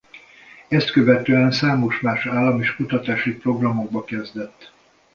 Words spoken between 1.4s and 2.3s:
számos más